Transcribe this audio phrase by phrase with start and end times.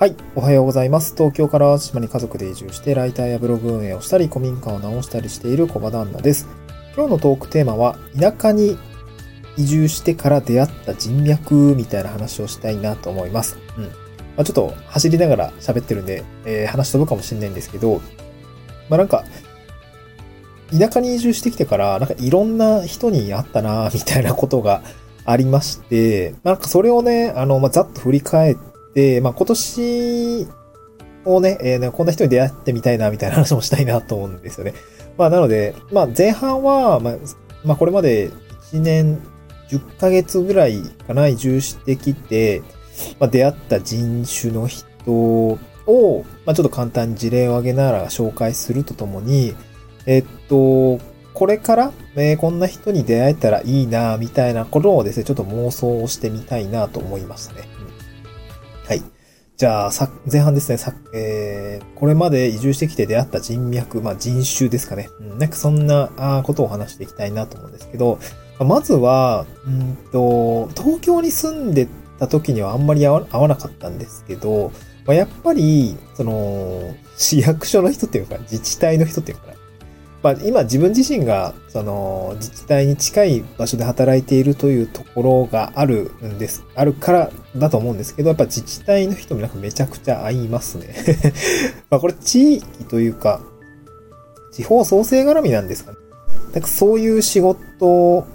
[0.00, 0.16] はい。
[0.34, 1.14] おはようございます。
[1.14, 6.48] 東京から島に家族で移住して、ライターやブログ運営をしたり、古民家を直したりしている小場旦那です。
[6.96, 8.78] 今日のトークテーマは、田舎に
[9.58, 13.58] 移住してから出会った人脈みたいな話をしたいなと思います。
[13.76, 13.84] うん。
[13.84, 13.90] ま
[14.38, 18.00] あ、ちょっと走りながら喋ってるんで、えー、話飛ぶかもしれないんですけど、
[18.88, 19.24] まあなんか、
[20.70, 24.80] 田舎に移住してきてから、なんかいろんな人に会ったな、みたいなことが
[25.26, 30.48] ありまして、まあ、なんかそれをね、あの、まあ、ざっと振り返って、で、まあ、今年
[31.24, 34.74] をね、えー、ね、こんな人に出会ってみたいな、みたいな話もしたいなと思うんですよね。
[35.16, 37.16] まあ、なので、まあ、前半は、まあ、
[37.64, 38.30] まあ、これまで
[38.72, 39.20] 1年
[39.68, 42.62] 10ヶ月ぐらいかな、移住してきて、
[43.18, 44.86] まあ、出会った人種の人
[45.86, 49.54] を、まあ、ちょっと簡単に事例を挙げながら紹介するとともに、
[50.06, 50.98] えっと、
[51.34, 57.79] これから、えー、こんな人に出会えたらいいな、みたいなことをですね、ちょっと妄想をしてみたいなと思いましたね。
[58.90, 59.04] はい。
[59.56, 65.08] じゃあ、さ、前半ですね、さ、えー、これまで移住してきて出会った人脈、まあ人種ですかね。
[65.20, 68.18] うん、なんかそんなあことを話していきたいなと思うんですけど、
[68.58, 71.86] まずは、うんと、東京に住んで
[72.18, 74.72] た時にはあんまり合わなかったんですけど、
[75.06, 79.52] まあ、やっぱり、その、市役所の人っていうか、自治体の人っていうか、
[80.22, 90.94] まあ、今自分自身が、その、自治体に近い場所で働いているというところがあるんです、あるからだと思うんですけど、やっぱ自治体の人もなんかめちゃくちゃ合いますね。
[91.88, 93.40] まこれ地域というか、
[94.52, 95.96] 地方創生絡みなんですかね。
[96.52, 98.26] なんかそういう仕事、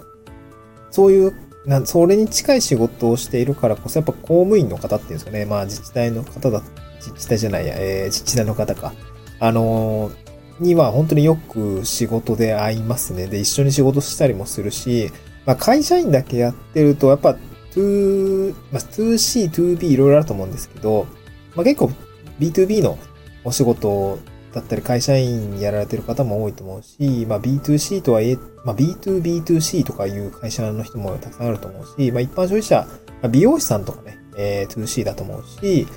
[0.89, 1.33] そういう、
[1.67, 5.45] なそれに近い仕事をしているからこそ、やっぱ公務員の方っていうんですかね。
[5.45, 6.63] まあ自治体の方だ、
[6.97, 8.93] 自治体じゃないや、えー、自治体の方か。
[9.39, 10.24] あのー
[10.59, 13.27] には本当によく仕事で会いますね。
[13.27, 15.11] で、一緒に仕事したりもするし、
[15.45, 17.37] まあ、会社員だけやってると、やっぱ
[17.71, 21.07] 2, まあ、2C、2B いろいろあると思うんですけど、
[21.55, 21.91] まあ、結構
[22.39, 22.97] B2B の
[23.43, 24.19] お仕事
[24.53, 32.87] だったり会社員やられてる方も多いと思うし、まあ、B2C とはいえ、まあ、B2B2C とかいう会社の人もたくさんあると思うし、まあ、一般消費者、
[33.21, 35.87] まあ、美容師さんとかね、えー、2C だと思うし、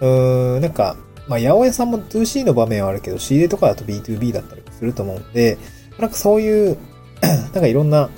[0.00, 0.96] うーん、なんか、
[1.28, 5.58] まあ、八百屋さんも 2C の場面はあるけど、仕入れとかだと B2B だったりすると思うんで、
[5.98, 6.78] なんかそういう、
[7.22, 8.10] なんかいろんな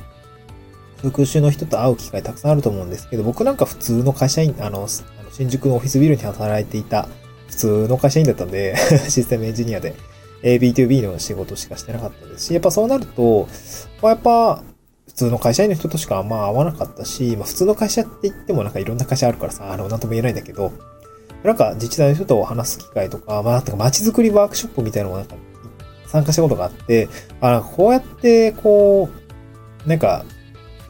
[1.02, 4.88] 復讐の人と会う機会たくさんあると思うんですけど、僕なんか普通の会社員、あの、
[5.32, 7.08] 新宿のオフィスビルに働いていた
[7.48, 8.74] 普通の会社員だったんで
[9.08, 9.94] システムエンジニアで、
[10.42, 13.48] B2B の仕事しかしてなかったですし、やっぱそうなると、
[14.02, 14.62] まあ、やっぱ、
[15.06, 20.72] 普通の会社員の人としかあんま会わなかったし、まあ普通の会社って言ってもなんかいろんな会社あるからさ、あの、なんとも言えないんだけど、
[21.46, 25.36] なんか自治体の人と話す機会とか、まあ、街づくりワークショップみたいなのもなんか
[26.06, 27.08] 参加したことがあって、
[27.40, 29.08] あこうやって、こ
[29.84, 30.24] う、なんか、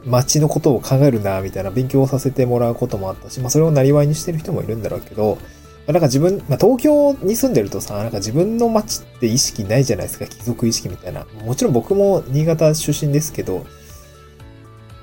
[0.05, 5.39] 街のことを考えるな、みたいな勉強をさせてもらうこともあったし、まあそれをなりわいにしてる人もいるんだろうけど、
[5.87, 11.27] なんか自分、まあ東京に住んでるとさ、なんか自分の街って意識ないじゃないですか、貴族意識みたいな。
[11.45, 13.67] もちろん僕も新潟出身ですけど、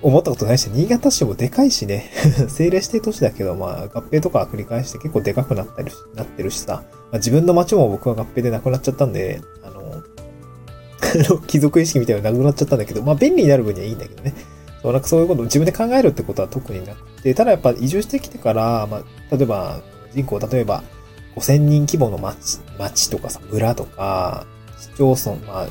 [0.04, 2.12] 思ったことないし、新潟市もでかいしね、
[2.44, 14.34] 政令指定都市だけど、まあ、合併とか繰り返して結構でかくなったりなってるしさ、まあ、自分の街も僕は合併でなくなっちゃったんで、あの、 貴族意識みたいなのなくなっちゃったんだけど、まあ、便利になる分にはいいんだけどね。
[14.82, 19.82] そう、なんかそういうこと自分で考えるってことは特になくて、ただやっぱ移住してきてから、まあ、例えば、
[20.14, 20.84] 人口、例えば、
[21.38, 24.46] 5000人規模の町、町とかさ、村とか、
[24.78, 25.68] 市町村、まあ、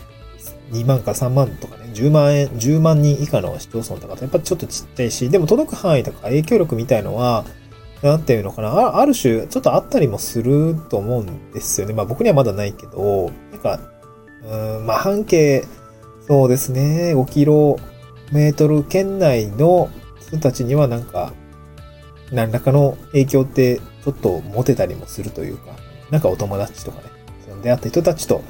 [0.72, 7.44] 2万か3万とかね、10万円、10万人以下の市町村とかってやっぱちょっとちっちゃいし、でも届く範囲とか影響力みたいのは、
[8.03, 11.94] なんていうのかなあ、る種、ちょっとあったりもすると思うんですよね。
[11.94, 13.78] まあ僕にはまだないけど、なんか、
[14.44, 15.65] うん、まあ半径、
[16.27, 17.78] そうですね、5キロ
[18.32, 19.91] メートル圏内の
[20.21, 21.32] 人たちにはなんか、
[22.32, 25.77] 何らかの影響ってちょっと持てたりもするというか、
[26.11, 27.05] なんかお友達とかね、
[27.47, 28.43] その出会った人たちと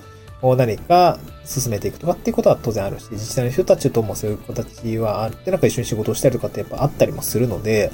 [0.56, 7.92] 何か進めていくとかっていうことは当然あるし、自治体の人たちともそういう形はあって、なんか一緒に仕事をしたりとかってやっぱあったりもするので、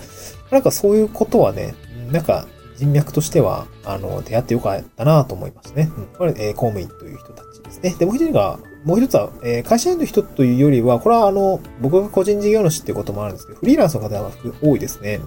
[0.50, 1.75] なんかそういうことはね、
[2.11, 2.46] なんか
[2.78, 5.90] 人脈としては、あの、出会ってよかったなと思いますね。
[5.96, 7.94] うん、これ、えー、公務員という人たちですね。
[7.99, 14.31] で、もう一人が、もう一つは、えー、会社員の人というよりは、これはあの、僕が個人事業主っていうこともあるんですけど、フリーランスの方が
[14.62, 15.20] 多いですね。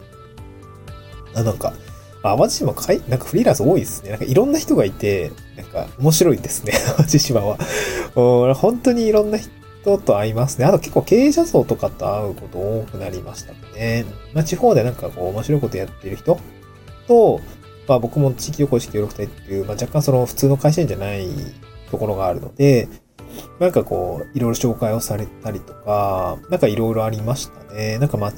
[1.35, 1.73] あ、なんか、
[2.23, 4.11] あ、淡路島かい、なんかフリーランス多いですね。
[4.11, 7.57] なんかいろんな人がいて、なんか面白いですね、 淡路島は。
[8.55, 10.65] 本当にいろんな人と会いますね。
[10.65, 14.05] あと結構経営者層とかと会うこと多くなりましたね。
[14.33, 16.37] まあ地方でなんかこう面白いことやってる人
[17.07, 17.41] と、
[17.87, 21.27] まあ僕も地域旅行式協力隊っていう、まあ若干その普通の会社員じゃない
[21.89, 22.87] ところがあるので、
[23.59, 27.97] なんかこう、いろいろ紹介をされたりとか、なんかいろいろありましたね。
[27.99, 28.33] なんかまあ、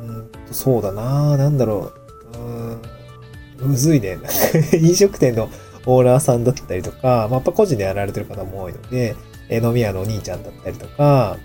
[0.00, 1.92] うんそうだななんだろ
[2.34, 2.38] う。
[2.38, 2.40] う
[2.74, 2.82] ん
[3.60, 4.18] むずいね。
[4.80, 5.48] 飲食店の
[5.86, 9.16] オーナーさんだったりとか、まあ、やっぱ個人でやられてる方も多いので、
[9.48, 11.36] え飲み屋のお兄ちゃんだったりとか、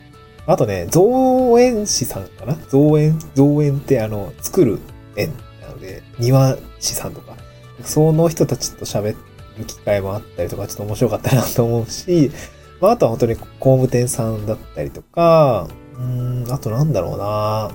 [0.47, 2.57] あとね、造園師さんかな？
[2.69, 4.79] 造園、造園ってあの、作る
[5.15, 5.31] 園
[5.61, 7.35] なので、庭師さんとか、
[7.83, 9.15] その人たちと喋
[9.57, 12.31] る機会もあったりとか、ちょっと面白かったなと思うし、
[12.79, 13.45] まあ、あとは本当に工
[13.77, 15.67] 務店さんだったりとか、
[15.97, 17.71] うん、あとなんだろうな。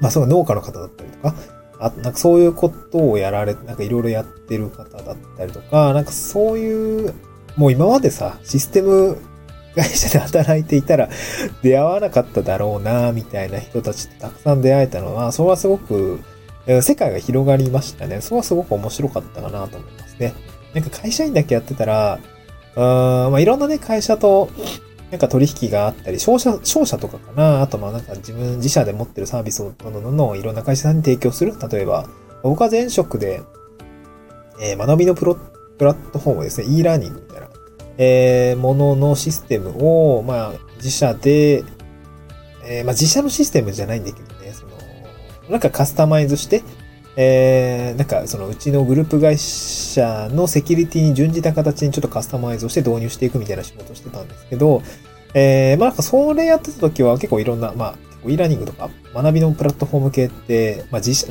[0.00, 1.34] まあ、その農家の方だったりとか、
[1.80, 7.14] あなんかそういうことをやられ、なんかいろいろやってる方だったりとか、なんかそういう、
[7.56, 9.16] もう今までさ、システム
[9.74, 11.08] 会社で働いていたら
[11.62, 16.20] 出会わなかっただろうな、みたいな人たちってたくさん出会えたのは、それはすごく、
[16.82, 18.20] 世界が広がりましたね。
[18.20, 20.34] それはすごく面白かったかなと思いますね。
[20.74, 22.20] なんか会社員だけやってたら、
[22.76, 22.82] うん、
[23.32, 24.50] まあいろんなね、会社と、
[25.10, 27.62] なんか取引があったり、商社、商社とかかな。
[27.62, 31.54] あとまあなんか自分自社で持ってるサービスをどんどんどんどんいろんな会社さんに提供する。
[31.70, 32.08] 例えば、
[32.42, 33.42] 僕は前職で、
[34.60, 35.36] えー、学びのプロ、
[35.78, 36.66] プラットフォームですね。
[36.68, 37.48] e ラーニングみたいな、
[37.98, 41.64] えー、もののシステムを、まあ自社で、
[42.64, 44.70] えー、まあ自社のシステムじゃないんだけどね、その、
[45.50, 46.62] なんかカスタマイズして、
[47.22, 54.80] えー、なんかそのうちのグループ会社のセキュリティに準じた形にちょっとカスタマイズをして導入していくみたいな仕事をしてたんですけど、
[55.34, 61.26] えー、まあなんかそれやってた時は結構いろんな、まあ結構 e ラーニングとか学びのプラットフォーム系って、まあ自社、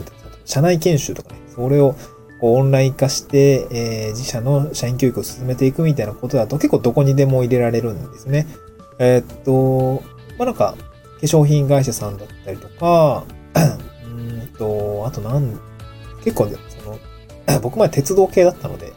[0.45, 1.95] 社内研修とかね、それを
[2.39, 8.45] こうオンライン化して、えー、自社の社員教育を進めていくみたいなことだと結構どこにでも入れられるんですね。
[8.99, 10.03] えー、っと、
[10.37, 10.75] まあなんか
[11.19, 13.23] 化粧品会社さんだったりとか、
[14.05, 15.59] うんと、あとなん、
[16.23, 18.93] 結構、ね、その、 僕前鉄道系だったので、ま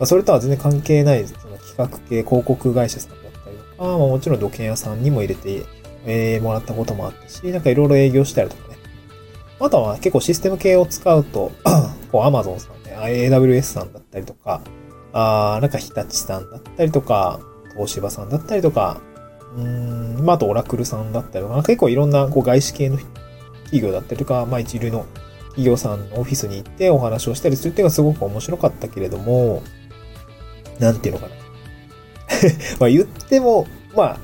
[0.00, 5.62] あ、それとは全然関係ない、その企画系広告会社さんだったりとか、まあ、もちろん土建屋さんにも入れて、
[6.06, 8.74] えー、もらったこともあったし、なんかいろいろ営業したりとかね。
[9.60, 11.52] あとは結構システム系を使うと、
[12.12, 14.60] こう Amazon さんね、AWS さんだったりとか、
[15.12, 17.40] あなんか日立さんだったりとか、
[17.74, 19.00] 東芝さんだったりとか、
[19.56, 22.98] うん、まあ、あとオラクルさんだったりとか、結構いろんなこう外資系の
[23.64, 25.06] 企業だったりとか、まあ一流の
[25.54, 29.62] 企業さんのオフィスに行ってお話をしたりするっていうのがすごく面白かったけれども、
[30.80, 31.34] なんていうのかな。
[32.80, 34.18] まあ言っても、まあ、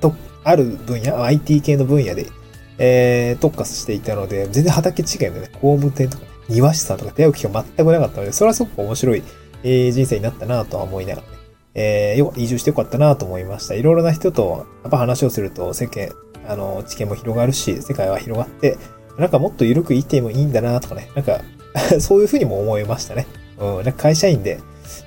[0.00, 2.26] と、ある分野、IT 系の分野で、
[2.78, 9.22] えー、特化していたので、全然畑違いのね、工務店とか、ね、庭師さんとか出会う機会全くなかったので、それはすごく面白い、
[9.62, 11.34] えー、人生になったなとは思いながらね、
[11.74, 13.74] えー、よ移住してよかったなと思いました。
[13.74, 16.10] いろいろな人と、やっぱ話をすると世間、
[16.48, 18.76] あの、知見も広がるし、世界は広がって、
[19.18, 21.40] なんかもっと緩くいてもいいんだなとかね、なんか
[22.00, 23.26] そういうふうにも思いましたね。
[23.58, 24.60] うん、なんか会社員で、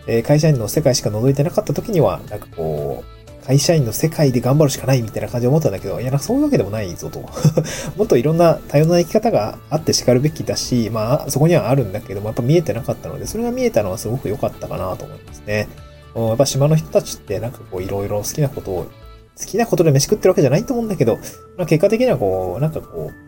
[0.07, 3.15] えー、会社員の世界しか覗いてなかった時には、なんかこう、
[3.45, 7.19] 会社員の世界で頑張るしかないみたいな感じで思ったんだけど、いや、なんかそういうわけでもないぞと。
[7.95, 15.67] もっといろんな多様な生き方があって叱るべきだし、まあ、そこにはあるんだけども、やっぱ見えてなかったので、それが見えたのはすごく良かったかなと思いますね。
[16.15, 18.87] うん、やっぱ島の人たちってなんかこういろいろ好きなことを、
[19.37, 21.17] 好きなことで飯食ってるわけじゃないと思うんだけど、
[21.57, 23.24] まあ、結果的にはこう、なんかこう、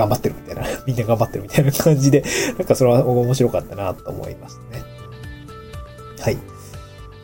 [0.00, 2.24] 頑張ってるみたいな、 みんな頑張ってるみたいな感じで、
[2.58, 4.84] なんかそれは面白かったなと思いましたね。
[6.20, 6.38] はい。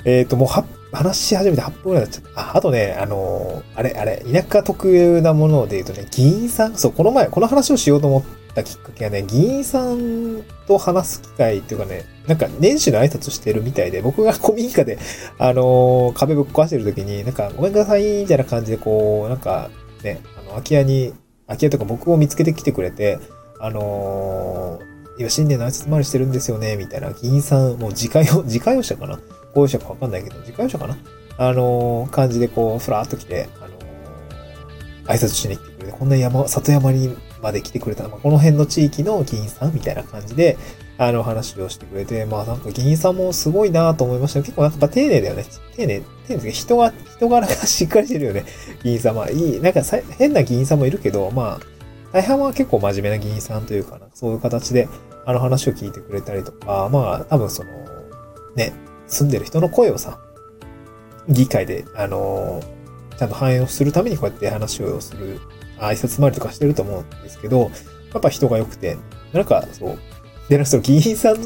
[0.05, 2.41] えっ、ー、と、もうは、話し始めて8分ぐらいになっちゃった。
[2.41, 8.23] あ、あとね、あのー、あれ、あれ、田舎特有なもので言うとね、議員さん、そう、この前、この話をしようと思っ
[8.55, 14.99] たきっかけがね、議員さんと話す機会っていうかね、なんか年始の挨拶してるみたいで、僕が 古民家で、
[15.39, 19.71] あのー、壁ぶっ壊してる時に、なんか、ごめんなさい、みたいな感じで、こう、なんか、
[20.03, 21.13] ね、あの、空き家に
[21.47, 23.19] 空き家とか僕を見つけてきてくれて、
[23.61, 29.19] あのー、今新年の挨拶回りしてるんですよね、みたいな、議員さん、もう自家用、 自家用車かな？
[29.55, 30.99] 公用車かわかんないけど、自家用車かな？
[31.39, 40.59] あのー、感じでこう、ふらーっと来て、あのー、挨拶しに来てくれて、こんな山、里山にまで来てくれた、まあ、この辺の地域の議員さんみたいな感じで、
[40.99, 45.45] あの、話をしてくれて、まあなんか議員さんもすごいなと思いました結構なんか丁寧だよね。
[45.77, 48.45] 丁寧、丁寧です、人が、人柄がしっかりしてるよね。
[48.83, 49.15] 議員さん。
[49.15, 51.77] まあいい、なんかさ変な議員さんもいるけど、まあ、
[52.13, 54.89] 大半は結構真面目な議員さんというかな、そういう形で、
[55.27, 57.71] あの話を聞いてくれたりとか、まあ多分その、
[58.55, 58.73] ね、
[59.07, 60.19] 住んでる人の声をさ、
[61.29, 62.63] 議会で、あの
[63.19, 65.41] ちゃんと反映をするためにこうやって話をする、
[65.79, 67.71] 挨拶回りとかしてると思うんですけど、
[68.13, 68.97] やっぱ人が良くて、
[69.33, 69.99] なんかそう、
[70.49, 71.37] で、その議員さん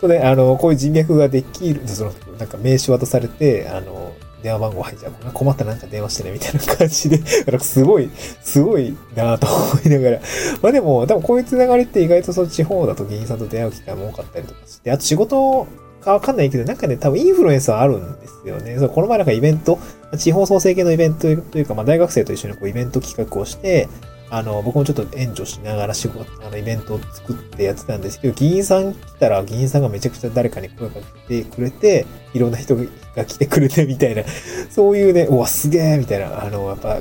[0.00, 5.12] とね、あの、こういう人脈ができる、その、なんか名刺渡されて、あの、電話番号入っちゃう。
[5.32, 7.18] 困ったらなんか電話してね、みたいな感じで、
[7.50, 8.10] なんかすごい、
[8.42, 10.20] すごいなと思いながら。
[10.62, 15.66] まあでも、多分こういうつながりって意外とその地方だと議員さんと出会う機会も多かったりとかして、あと仕事
[16.00, 18.76] かわかんないけど、なんかね、多分インフルエンスはあるんですよね。
[18.78, 19.78] そうこの前なんかイベント、
[20.16, 23.88] 地方創生系のイベントというか、まあ大学生と一緒にこうイベント企画をして、
[24.28, 30.96] あの、僕もちょっと援助しながら仕事、あの、イベントを作ってやってたんですけど、議員さん来たら、議員さんがめちゃくちゃ誰かに声か
[31.28, 32.76] けてくれて、いろんな人
[33.14, 34.22] が来てくれてみたいな、
[34.70, 37.00] そういうね、うわ、すげえみたいな、あの、やっぱ、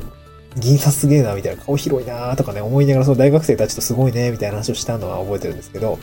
[0.57, 5.97] 議員さんすげえな、みたいな、顔広いなとかね、思いながら、その大学生たちとすごいね、みたいな話をしたのは覚えてるんですけど、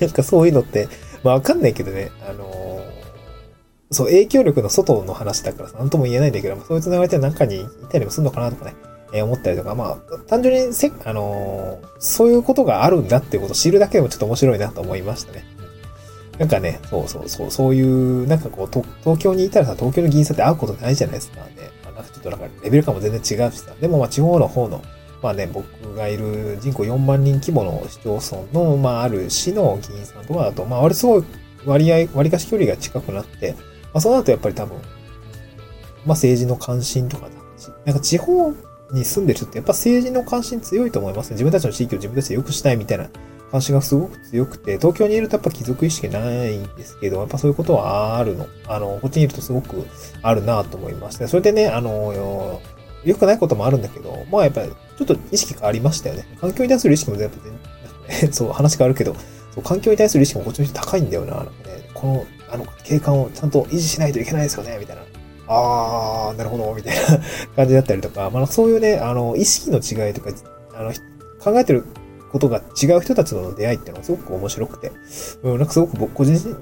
[0.00, 0.88] なんかそういうのって、
[1.22, 2.82] まあわかんないけどね、あの、
[3.90, 8.74] そう、影響力の外の話だからさ、なんとも言えないんだけども、そういう繋がりって中にいたりもするのかなとかね、
[9.16, 15.44] え、思ったりとか、まあ、単純にせ、あのー、そういうことがあるんだっていうことを知るだけでもちょっと面白いなと思いましたね。
[16.38, 21.70] なんかね、そうそうそう、そういう、なんかこう、東京にいたらさ、東京の議員さんって会うことないじゃないですかね。
[21.82, 23.72] まあ、なんかちょっとなんかレベル感も全然違うしさ。
[23.80, 24.82] でもまあ地方の方の、
[25.22, 31.24] まあね、僕がいる人口4万人規模の市町村の、まあある市の議員さんとかだと、まあ割すごい
[31.64, 33.58] 割合、割かし距離が近くなって、ま
[33.94, 38.52] あそうなるとやっぱり多分、まあ政治の関心とかだし、なんか地方
[38.92, 41.34] に住んでる人ってやっぱ政治の関心強いと思いますね。
[41.34, 43.08] 自分たちの地域を自分たちで良くしたいみたいな
[43.50, 48.46] 関心がすごく強くて、東京にいるとやっぱ貴族意識ないんですけど、やっぱそういうことはあるの。
[48.68, 49.86] あの、こっちにいるとすごく
[50.22, 52.60] あるなと思いまして、それでね、あの、
[53.04, 56.26] 良くないこともあるんだけど、まあやっぱりちょっと意識変わりましたよね。
[56.40, 57.36] 環境に対する意識も全部
[58.08, 59.14] 全然、 そう話変わるけど、
[59.54, 61.36] そう環境に対する意識もこっちの人高いんだよな。
[61.36, 65.02] なんかね、この、あの、景観をちゃんと維持しないといけないですよね、みたいな。
[65.48, 67.20] あー、なるほど、みたいな
[67.54, 70.30] 感じだったりとか、まあそういうね、あの、意識の違いとか、
[70.74, 70.92] あの、
[71.40, 71.84] 考えてる
[72.32, 74.92] ことが違う人たちとの出会いっていうのはすごく面白くて、
[75.42, 76.56] うん、なんかすごく僕個人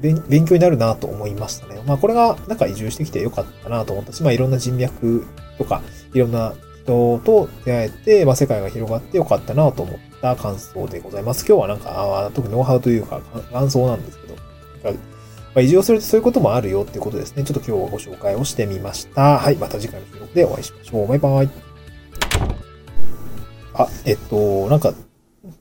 [0.00, 1.82] 勉強になるなと思いましたね。
[1.86, 5.26] まあこれがなんか移住してきてよかったなと思ったし、まあいろんな人脈
[5.58, 5.82] とか、
[6.14, 6.54] いろんな
[6.84, 11.44] 人と出会えて、まあ世界が広がってよかったなと思った感想でございます。
[11.46, 13.20] 今日はなんか、あ特にノウハウというか
[13.52, 14.36] 感想なんですけど、
[15.54, 17.44] まあ、移住をするとそういうこともあるよっていうことですね。
[17.44, 19.38] ちょっと今日はご紹介をしてみました。
[19.38, 19.56] はい。
[19.56, 21.08] また次回の収録でお会いしましょう。
[21.08, 21.50] バイバイ。
[23.74, 24.92] あ、えっと、なんか、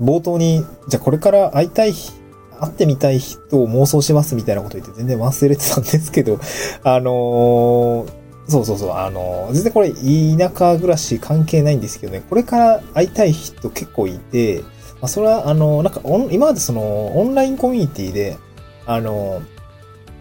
[0.02, 1.94] 冒頭に、じゃあこれから会いたい、
[2.60, 6.40] 会ってみたい人を妄想しますみたいなこと言って全然忘れてたんですけど、
[6.84, 8.12] あのー、
[8.48, 14.62] そうそうそう、あの、全然これ田舎暮らし関係ないんですけどね、これから会いたい人結構いて、
[15.02, 16.02] まあ、それは、あの、なんか
[16.32, 18.38] 今までその、オンラインコミュニティで、
[18.86, 19.42] あの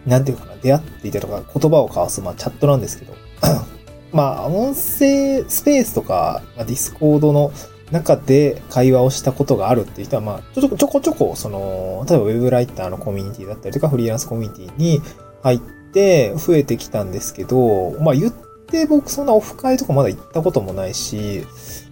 [0.07, 3.13] なんていうかな、出会っていたとか言葉を交わす、まあチャットなんですけど、
[4.13, 7.51] まあ音声スペースとか、まあ、ディスコードの
[7.91, 15.01] 中で会話をしたことがあるっていう人は、まあ、ちょこちょこちょこ、その、例えばウェブライターのコミュニティだったりとか、フリーランスコミュニティに
[15.43, 21.45] 入って増えてきたんですけど、まあ言って僕そんなオフ会とかまだ行ったこともないし、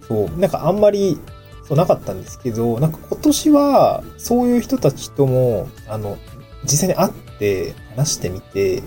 [0.08, 1.18] そう、なんかあんまり、
[1.64, 6.16] そうなかったんですけど、なんか今年はそういう人たちとも、あの、
[6.62, 7.25] 実際に会って
[7.96, 8.82] 話してみて、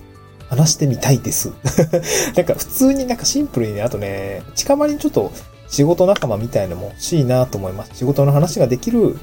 [0.49, 1.51] 話してみたいです。
[2.35, 5.31] なんか普通になんかシンプルにね、あとね、近場にちょっと
[5.67, 7.91] 仕事仲間みたいのも欲しいなと思います。
[7.95, 9.17] 仕事の話ができる、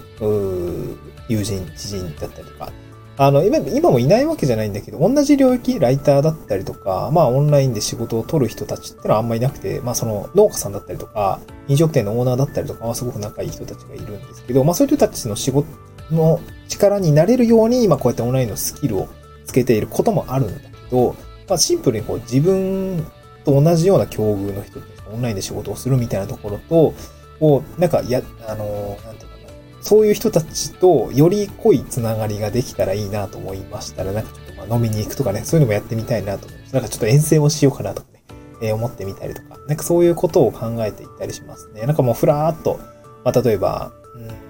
[1.29, 2.73] 友人、知人だったりとか。
[3.19, 15.67] あの、今、今もいないわけじゃないんだけど、同じ領域、ライターだったりとか、まあオンラインで仕事を取る人たちってのはあんまりいなくて、まあその農家さんだったりとか、飲食店のオーナーだったりとかはすごく仲いい人たちがいるんですけど、まあそういう人たちの仕事
[16.11, 19.09] の力になれるように、今こうやってオンラインのスキルを
[19.45, 21.17] つけていることもあるんだけど、
[21.49, 23.07] まあシンプルにこう自分
[23.45, 24.81] と同じような境遇の人
[25.13, 26.95] オンラインで仕事をするみたいなところと、
[27.41, 36.73] を、なんか、や、あの、なんていうかな、そういう人たちとより濃いつながりができたらいいなと思いましたら、なんかちょっとまあ飲みに行くとかね、そういうのもやってみたいなと思います。
[36.75, 38.23] なんかちょっと遠征をしようかなとかね、
[38.63, 41.83] えー、思ってみたりとか、なんかそういうことを考えていったりしますね。
[41.83, 42.81] なんかもうふらーっと、
[43.25, 43.93] まあ例えば、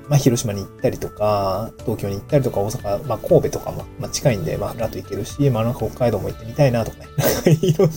[0.09, 7.07] まあ、広島に行ったりとか、東京に行ったりとか、大阪、まあ、神戸とかも、まあ、近いんで、まあ、ふらっと行けるし、まあ、なんか北海道も行ってみたいなとかね。
[7.61, 7.91] いろん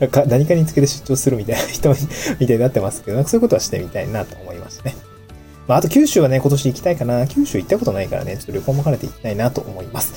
[0.00, 1.98] な、か何かにつけて出張するみたいな 人に
[2.40, 4.94] みたいになってますけど、なんかそういうことはしてみたいなと思いますね。
[5.66, 7.26] まあ、あと九州はね、今年行きたいかな。
[7.26, 10.14] 九州行ったことないからね、ちょっと旅行も兼ねて行きたいなと思います。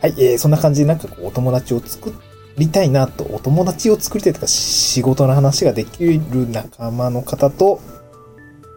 [0.00, 2.12] はい、えー、そんな感じでなんかこう、お友達を作
[2.58, 7.80] りたいなと、お友達を作りたいとか、仕事の話ができる仲間の方と、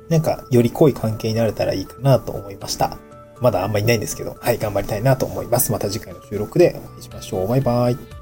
[0.10, 2.98] なんか、より濃い関係になれたらいいかなと思いました。
[3.40, 5.72] まだあんまりいないんですけど、はい、頑張りたいなと思います。
[5.72, 7.48] また次回の収録でお会いしましょう。
[7.48, 8.17] バイバイ。